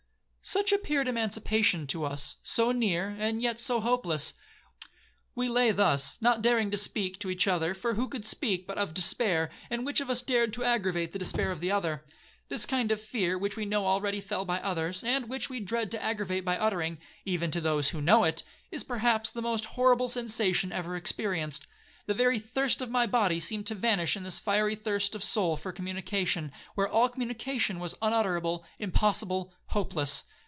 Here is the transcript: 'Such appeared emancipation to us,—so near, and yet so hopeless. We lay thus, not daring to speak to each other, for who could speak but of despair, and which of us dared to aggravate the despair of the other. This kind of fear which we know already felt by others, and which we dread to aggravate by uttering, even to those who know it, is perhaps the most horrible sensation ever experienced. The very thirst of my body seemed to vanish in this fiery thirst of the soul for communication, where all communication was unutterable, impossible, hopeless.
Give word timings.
'Such 0.43 0.73
appeared 0.73 1.07
emancipation 1.07 1.85
to 1.87 2.03
us,—so 2.03 2.71
near, 2.73 3.15
and 3.19 3.41
yet 3.43 3.57
so 3.59 3.79
hopeless. 3.79 4.33
We 5.35 5.47
lay 5.47 5.69
thus, 5.71 6.17
not 6.19 6.41
daring 6.41 6.71
to 6.71 6.77
speak 6.77 7.19
to 7.19 7.29
each 7.29 7.47
other, 7.47 7.73
for 7.75 7.93
who 7.93 8.09
could 8.09 8.25
speak 8.25 8.65
but 8.67 8.77
of 8.79 8.93
despair, 8.95 9.49
and 9.69 9.85
which 9.85 10.01
of 10.01 10.09
us 10.09 10.21
dared 10.23 10.51
to 10.53 10.63
aggravate 10.65 11.11
the 11.13 11.19
despair 11.19 11.51
of 11.51 11.59
the 11.61 11.71
other. 11.71 12.03
This 12.49 12.65
kind 12.65 12.91
of 12.91 12.99
fear 12.99 13.37
which 13.37 13.55
we 13.55 13.63
know 13.65 13.85
already 13.87 14.19
felt 14.19 14.45
by 14.47 14.59
others, 14.59 15.03
and 15.05 15.29
which 15.29 15.49
we 15.49 15.59
dread 15.61 15.89
to 15.91 16.03
aggravate 16.03 16.43
by 16.43 16.57
uttering, 16.57 16.97
even 17.23 17.49
to 17.51 17.61
those 17.61 17.89
who 17.89 18.01
know 18.01 18.23
it, 18.25 18.43
is 18.71 18.83
perhaps 18.83 19.29
the 19.31 19.41
most 19.43 19.63
horrible 19.65 20.09
sensation 20.09 20.73
ever 20.73 20.97
experienced. 20.97 21.65
The 22.07 22.13
very 22.15 22.39
thirst 22.39 22.81
of 22.81 22.89
my 22.89 23.05
body 23.07 23.39
seemed 23.39 23.67
to 23.67 23.75
vanish 23.75 24.17
in 24.17 24.23
this 24.23 24.39
fiery 24.39 24.75
thirst 24.75 25.15
of 25.15 25.21
the 25.21 25.27
soul 25.27 25.55
for 25.55 25.71
communication, 25.71 26.51
where 26.75 26.89
all 26.89 27.07
communication 27.07 27.79
was 27.79 27.95
unutterable, 28.01 28.65
impossible, 28.79 29.53
hopeless. 29.67 30.23